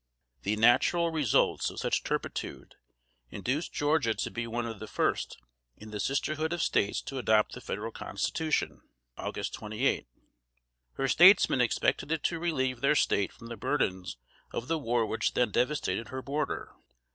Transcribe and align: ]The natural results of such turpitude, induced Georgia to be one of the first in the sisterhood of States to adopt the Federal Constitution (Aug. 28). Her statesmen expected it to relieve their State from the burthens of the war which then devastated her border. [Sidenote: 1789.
]The 0.45 0.55
natural 0.55 1.11
results 1.11 1.69
of 1.69 1.77
such 1.77 2.01
turpitude, 2.03 2.73
induced 3.29 3.71
Georgia 3.71 4.15
to 4.15 4.31
be 4.31 4.47
one 4.47 4.65
of 4.65 4.79
the 4.79 4.87
first 4.87 5.37
in 5.77 5.91
the 5.91 5.99
sisterhood 5.99 6.53
of 6.53 6.63
States 6.63 7.03
to 7.03 7.19
adopt 7.19 7.51
the 7.53 7.61
Federal 7.61 7.91
Constitution 7.91 8.81
(Aug. 9.19 9.53
28). 9.53 10.07
Her 10.93 11.07
statesmen 11.07 11.61
expected 11.61 12.11
it 12.11 12.23
to 12.23 12.39
relieve 12.39 12.81
their 12.81 12.95
State 12.95 13.31
from 13.31 13.45
the 13.45 13.55
burthens 13.57 14.17
of 14.51 14.67
the 14.67 14.79
war 14.79 15.05
which 15.05 15.35
then 15.35 15.51
devastated 15.51 16.07
her 16.07 16.23
border. 16.23 16.69
[Sidenote: 16.71 16.93
1789. 16.93 16.97